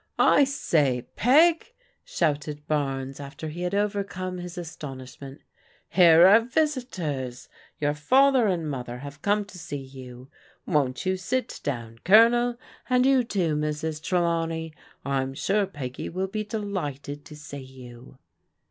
[0.35, 5.41] "I say, Peg," shouted Barnes after he had overcome his astonishment,
[5.89, 7.47] "here are visitors!
[7.79, 10.27] Your father and mother have come to see you.
[10.65, 12.57] Won't you sit down, Colonel?
[12.89, 14.01] And you, too, Mrs.
[14.01, 14.73] Trelawney.
[15.05, 18.17] Vm sure Peggy will be delighted to see you."